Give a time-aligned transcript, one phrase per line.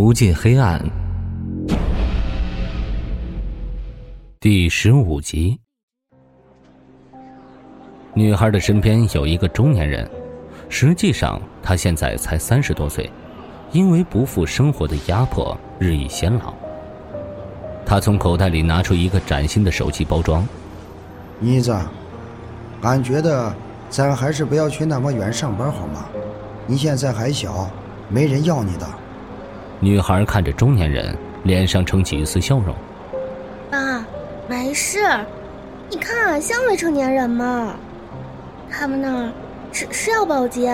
[0.00, 0.80] 无尽黑暗，
[4.38, 5.58] 第十五集。
[8.14, 10.08] 女孩的身边有一个中年人，
[10.68, 13.10] 实际上他现在才三十多岁，
[13.72, 16.54] 因为不负生活的压迫，日益显老。
[17.84, 20.46] 他从口袋里拿出一个崭新的手机包装。
[21.40, 21.76] 妮子，
[22.82, 23.52] 俺觉得
[23.90, 26.06] 咱还是不要去那么远上班好吗？
[26.68, 27.68] 你现在还小，
[28.08, 28.86] 没人要你的。
[29.80, 32.74] 女孩看着中年人，脸上撑起一丝笑容。
[33.70, 34.04] 爸，
[34.48, 34.98] 没事，
[35.88, 37.74] 你看像未成年人吗？
[38.70, 39.30] 他们那儿
[39.70, 40.68] 只是要保洁，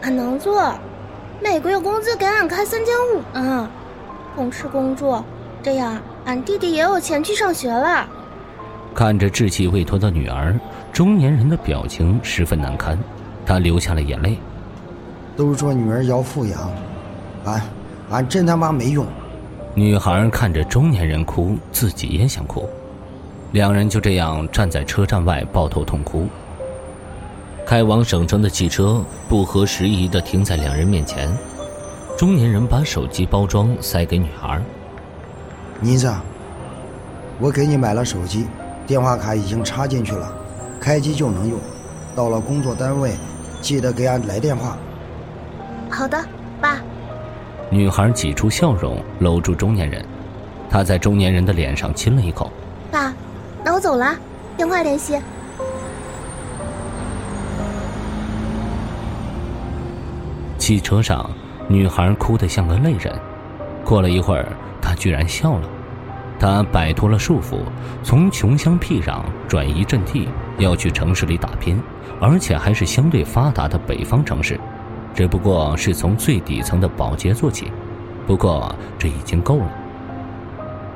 [0.00, 0.72] 俺能做，
[1.42, 3.68] 每个月工资给俺开三千五呢，
[4.34, 5.22] 公吃公住，
[5.62, 8.08] 这样俺弟弟也有钱去上学了。
[8.94, 10.58] 看着稚气未脱的女儿，
[10.92, 12.98] 中年人的表情十分难堪，
[13.44, 14.38] 他流下了眼泪。
[15.36, 16.70] 都说女儿要富养，
[17.44, 17.60] 俺
[18.14, 19.04] 俺真他妈没用。
[19.74, 22.68] 女孩看着中年人哭，自己也想哭。
[23.50, 26.28] 两人就这样站在车站外抱头痛哭。
[27.66, 31.28] 开往省城的汽车不合时宜的停在两人面前，
[32.16, 34.62] 中年人把手机包装塞给女孩。
[35.80, 36.12] 妮子，
[37.40, 38.46] 我给你买了手机。
[38.86, 40.32] 电话卡已经插进去了，
[40.78, 41.58] 开机就能用。
[42.14, 43.14] 到了工作单位，
[43.60, 44.76] 记得给俺来电话。
[45.90, 46.16] 好的，
[46.60, 46.80] 爸。
[47.74, 50.00] 女孩挤出笑容，搂住中年人，
[50.70, 52.48] 她在中年人的脸上亲了一口。
[52.88, 53.12] 爸，
[53.64, 54.16] 那我走了，
[54.56, 55.18] 电话联系。
[60.56, 61.28] 汽车上，
[61.66, 63.12] 女孩哭得像个泪人。
[63.84, 64.46] 过了一会儿，
[64.80, 65.68] 她居然笑了。
[66.38, 67.58] 她摆脱了束缚，
[68.04, 71.82] 从穷乡僻壤转移阵地，要去城市里打拼，
[72.20, 74.60] 而且还是相对发达的北方城市，
[75.14, 77.70] 只不过是从最底层的保洁做起。
[78.26, 79.70] 不过这已经够了。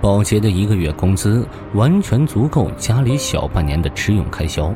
[0.00, 4.72] 保洁的一个月工资完全足够家里小半年的吃用开销，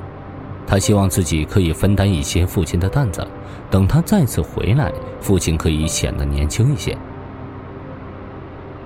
[0.66, 3.27] 他希望自己可以分担一些父亲的担子，
[3.71, 4.91] 等他再次回来，
[5.21, 6.97] 父亲可以显得年轻一些。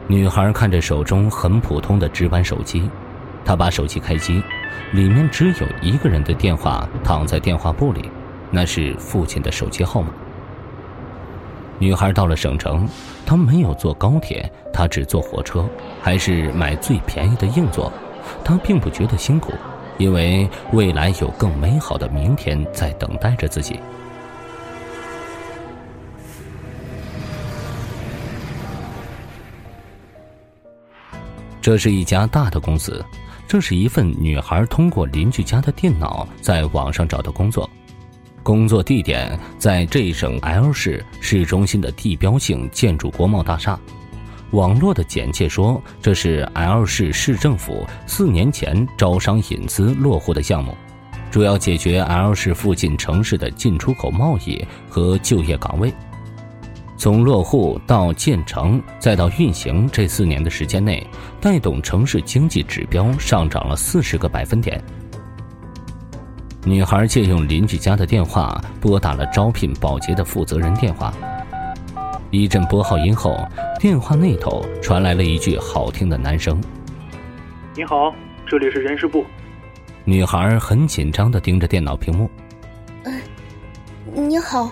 [0.08, 2.90] 女孩看着手中很普通的直板手机，
[3.44, 4.42] 她把手机开机，
[4.90, 8.10] 里面只有一个人的电话躺在电话簿里，
[8.50, 10.08] 那是父亲的手机号码。
[11.82, 12.88] 女孩到了省城，
[13.26, 15.68] 她没有坐高铁，她只坐火车，
[16.00, 17.92] 还是买最便宜的硬座。
[18.44, 19.52] 她并不觉得辛苦，
[19.98, 23.80] 因为未来有更美好的明天在等待着自己。
[31.60, 33.04] 这是一家大的公司，
[33.48, 37.68] 这是一份女孩通过邻居家的电脑在网上找的工作，
[38.42, 43.78] 工作地点在这一省 L 市市中心的地标性建筑国贸大厦。
[44.50, 50.76] 网络的简介说，这是 L 市市政府四年前招商引资落户的项目，
[51.30, 55.92] 主要解决 L 市附近城市的进出口贸易和就业岗位。
[56.98, 61.04] 从落户到建成再到运行这四年的时间内，
[61.40, 64.82] 带动城市经济指标上涨了四十个百分点。
[66.64, 71.12] 女孩借用邻居家的电话拨打了招聘保洁的负责人电话。
[72.30, 73.44] 一阵拨号音后，
[73.80, 76.62] 电话那头传来了一句好听的男声
[77.76, 78.14] ：“你好，
[78.46, 79.24] 这里是人事部。”
[80.04, 82.30] 女孩很紧张的盯着电脑屏幕。
[83.04, 83.20] “嗯，
[84.14, 84.70] 你好，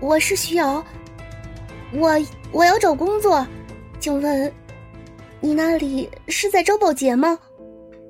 [0.00, 0.82] 我是徐瑶。”
[1.92, 2.12] 我
[2.52, 3.44] 我要找工作，
[3.98, 4.52] 请问，
[5.40, 7.36] 你那里是在招保洁吗？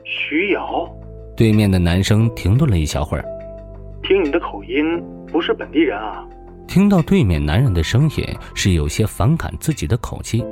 [0.05, 0.89] 徐瑶，
[1.39, 3.25] 对面的男生停顿了一小会儿，
[4.03, 4.85] 听你的口音
[5.31, 6.27] 不是本地人啊。
[6.67, 8.27] 听到对面男人的声音
[8.57, 10.45] 是有些反感自己的口气，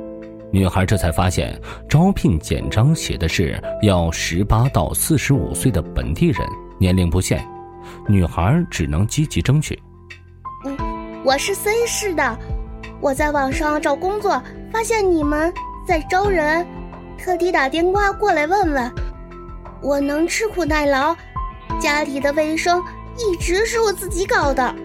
[0.49, 1.59] 女孩这才发现
[1.89, 6.47] 招聘简章写的是要十八到四十五岁的本地人，
[6.79, 7.45] 年龄不限，
[8.07, 9.77] 女孩只能积极争取。
[10.63, 10.77] 嗯，
[11.25, 12.39] 我是 C 市的。
[13.01, 14.41] 我在网上找工作，
[14.71, 15.53] 发现你们
[15.85, 16.65] 在招人，
[17.17, 18.89] 特地打电话过来问问。
[19.81, 21.15] 我能吃苦耐劳，
[21.79, 22.83] 家里的卫生
[23.17, 24.75] 一直是我自己搞的。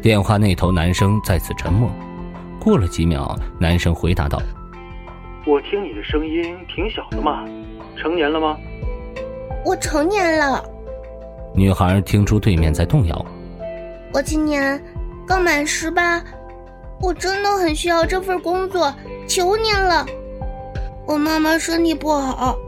[0.00, 1.90] 电话那头男生再次沉默，
[2.60, 4.40] 过了几秒，男生回答道
[5.46, 7.44] ：“我听你的声音挺小的嘛，
[7.96, 8.56] 成年了吗？”
[9.64, 10.64] 我成年了。
[11.54, 13.26] 女孩听出对面在动摇。
[14.12, 14.82] 我今年
[15.26, 16.22] 刚满十八。
[17.00, 18.92] 我真的很需要这份工作，
[19.28, 20.04] 求您了。
[21.06, 22.58] 我妈妈身体不好，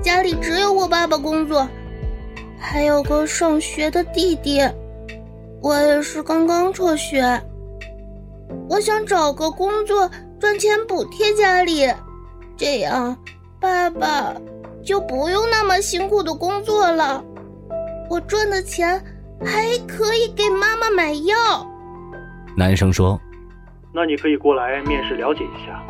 [0.00, 1.68] 家里只有我爸爸工作，
[2.58, 4.60] 还有个上学的弟弟。
[5.60, 7.40] 我也是刚刚辍学。
[8.68, 11.88] 我想找个工作赚钱补贴家里，
[12.56, 13.16] 这样
[13.60, 14.34] 爸爸
[14.84, 17.22] 就不用那么辛苦的工作了。
[18.10, 19.02] 我赚的钱
[19.44, 21.36] 还可以给妈妈买药。
[22.56, 23.18] 男生说
[23.94, 25.82] ：“那你可以过来面试了解一下。”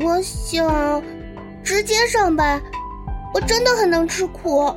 [0.00, 1.02] 我想
[1.62, 2.60] 直接上班，
[3.34, 4.74] 我真的很能吃苦。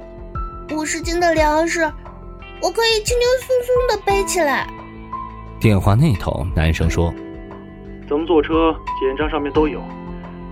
[0.73, 1.81] 五十斤的粮食，
[2.61, 4.67] 我可以轻轻松松的背起来。
[5.59, 7.13] 电话那头，男生说
[8.09, 9.81] ：“咱们坐车简章上面都有，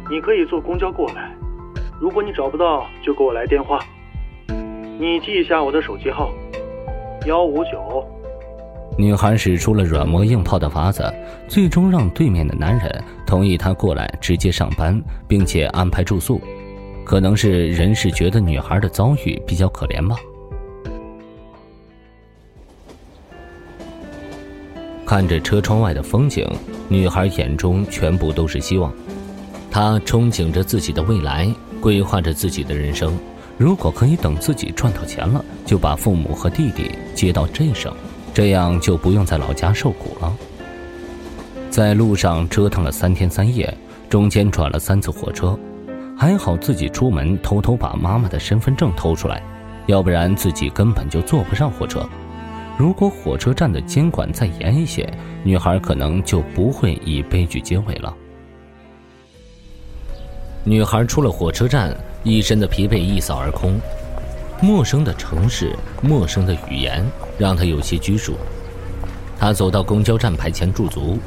[0.09, 1.31] 你可以坐公交过来。
[1.99, 3.79] 如果你找不到，就给我来电话。
[4.99, 6.31] 你记一下我的手机号：
[7.25, 8.05] 幺五九。”
[8.97, 11.11] 女孩使出了软磨硬泡的法子，
[11.47, 16.39] 最终让对面的男人同意她过来直接上班，并且安排住宿。
[17.05, 20.15] 可能是人是觉得女孩的遭遇比较可怜吧。
[25.05, 26.47] 看着车窗外的风景，
[26.87, 28.91] 女孩眼中全部都是希望。
[29.69, 33.15] 她憧憬着自己的未来，规划着自己的人生。
[33.57, 37.93] 如果可以等自己赚到钱了，就把父母和弟弟接到这省。
[38.33, 40.35] 这样就不用在老家受苦了。
[41.69, 43.71] 在路上折腾了三天三夜，
[44.09, 45.55] 中间转了三次火车，
[46.17, 49.41] 还好自己出门偷偷把妈妈的身份证偷出来，
[49.87, 52.07] 要不然自己根本就坐不上火车。
[52.77, 55.11] 如果火车站的监管再严一些，
[55.43, 58.13] 女孩可能就不会以悲剧结尾了。
[60.63, 63.79] 女孩出了火车站，一身的疲惫一扫而空。
[64.61, 67.05] 陌生的城市，陌生的语言，
[67.37, 68.35] 让她有些拘束。
[69.37, 71.19] 她走到公交站牌前驻足，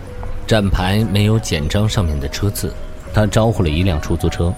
[0.46, 2.72] 站牌没有简章上面的车次。
[3.12, 4.52] 她招呼了一辆出租车。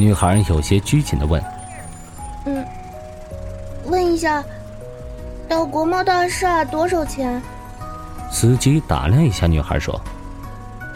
[0.00, 1.44] 女孩有些拘谨的问
[2.46, 2.64] ：“嗯，
[3.84, 4.42] 问一下，
[5.46, 7.40] 到国贸大厦多少钱？”
[8.32, 10.00] 司机打量一下女孩说：“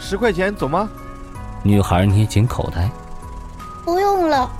[0.00, 0.88] 十块钱，走吗？”
[1.62, 2.88] 女孩捏紧口袋
[3.84, 4.50] ：“不用了，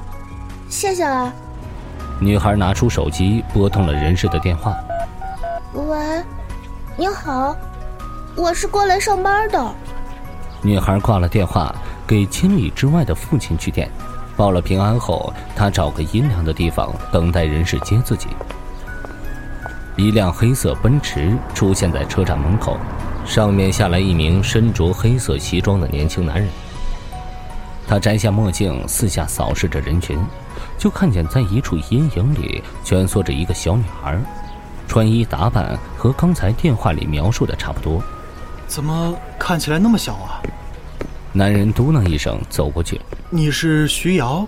[0.69, 1.33] 谢谢啊。”
[2.21, 4.77] 女孩拿出手机，拨通了人事的电话。
[5.73, 6.23] 喂，
[6.99, 7.57] 你好，
[8.37, 9.75] 我是过来上班的。
[10.61, 11.75] 女孩挂了电话，
[12.07, 13.91] 给千里之外的父亲去电，
[14.37, 18.29] 报了平安后，他找个阴凉的地方等待人事接自己。
[19.97, 22.77] 一辆黑色奔驰出现在车站门口，
[23.25, 26.49] 上面下来一名身着黑色西装的年轻男人。
[27.87, 30.19] 他摘下墨镜，四下扫视着人群。
[30.77, 34.19] 就看见在一处阴影里蜷缩着一个小女孩，
[34.89, 38.03] 穿衣打扮和刚才电话里描述的差不多。
[38.67, 40.43] 怎么看起来那么小啊？
[41.37, 43.01] 男人嘟囔一声，走过去。
[43.29, 44.47] 你是徐瑶？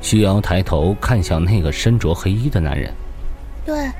[0.00, 2.94] 徐瑶抬头看向那个身着黑衣的男人。
[3.64, 3.90] 对，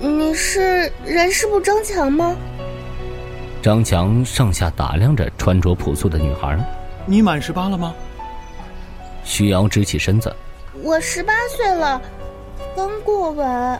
[0.00, 2.34] 你是人事部张强吗？
[3.60, 6.58] 张强上下打量着穿着朴素的女孩。
[7.04, 7.94] 你满十八了吗？
[9.24, 10.34] 徐瑶直起身子，
[10.82, 12.00] 我十八岁了，
[12.74, 13.78] 刚过完。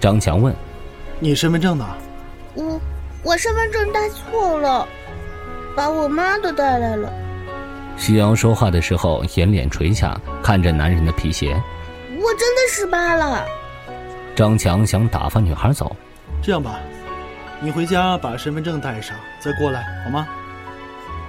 [0.00, 0.54] 张强问
[1.20, 1.86] ：“你身份证呢？”
[2.56, 2.80] 我
[3.22, 4.88] 我身份证带错了，
[5.74, 7.12] 把我妈都带来了。
[7.96, 11.54] 徐瑶说话的时候，眼脸垂下，看着男人的皮鞋。
[12.08, 13.44] 我真的十八了。
[14.34, 15.94] 张强想打发女孩走，
[16.42, 16.78] 这样吧，
[17.60, 20.26] 你回家把身份证带上，再过来好吗？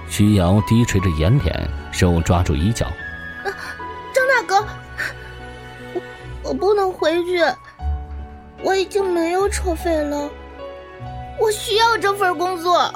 [0.08, 2.86] 徐瑶低垂着眼脸，手抓住衣角。
[4.12, 4.66] 张大哥，
[5.94, 6.00] 我
[6.42, 7.42] 我不能回去，
[8.62, 10.30] 我已经没有车费了，
[11.38, 12.92] 我需要这份工作。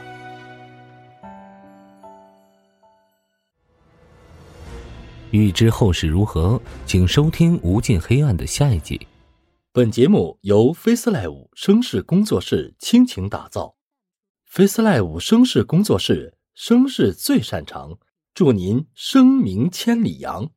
[5.31, 8.99] 欲知后事如何，请收听《无尽黑暗》的下一集。
[9.73, 13.75] 本节目由 FaceLive 声势工作室倾情打造
[14.51, 17.99] ，FaceLive 声势工作室声势最擅长，
[18.33, 20.51] 祝您声名千里扬。